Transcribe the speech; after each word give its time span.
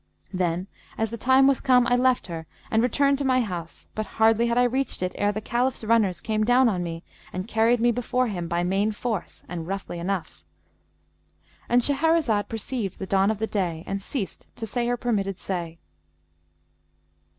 Then, 0.33 0.65
as 0.97 1.11
the 1.11 1.15
time 1.17 1.45
was 1.45 1.61
come, 1.61 1.85
I 1.85 1.95
left 1.95 2.25
her 2.25 2.47
and 2.71 2.81
returned 2.81 3.19
to 3.19 3.23
my 3.23 3.41
house, 3.41 3.85
but 3.93 4.07
hardly 4.17 4.47
had 4.47 4.57
I 4.57 4.63
reached 4.63 5.03
it, 5.03 5.11
ere 5.13 5.31
the 5.31 5.41
Caliph's 5.41 5.83
runners 5.83 6.21
came 6.21 6.43
down 6.43 6.67
on 6.67 6.81
me 6.81 7.03
and 7.31 7.47
carried 7.47 7.79
me 7.79 7.91
before 7.91 8.25
him 8.25 8.47
by 8.47 8.63
main 8.63 8.93
force 8.93 9.43
and 9.47 9.67
roughly 9.67 9.99
enough."—And 9.99 11.83
Shahrazad 11.83 12.47
perceived 12.49 12.97
the 12.97 13.05
dawn 13.05 13.29
of 13.29 13.37
day 13.51 13.83
and 13.85 14.01
ceased 14.01 14.47
to 14.55 14.65
say 14.65 14.87
her 14.87 14.97
permitted 14.97 15.37
say. 15.37 15.77